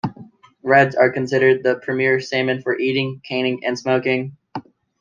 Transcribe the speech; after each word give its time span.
Reds 0.63 0.95
are 0.95 1.11
considered 1.11 1.61
the 1.61 1.75
premier 1.75 2.19
salmon 2.19 2.63
for 2.63 2.75
eating, 2.79 3.21
canning, 3.23 3.63
and 3.63 3.77
smoking. 3.77 4.35